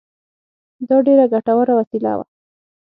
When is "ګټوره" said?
1.33-1.73